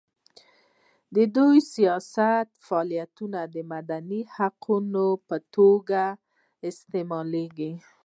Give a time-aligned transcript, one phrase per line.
[1.35, 2.31] دوی سیاسي
[2.65, 3.11] فعالیت
[3.53, 4.61] د مدني حق
[5.27, 6.03] په توګه
[6.69, 7.71] استعمال کړي.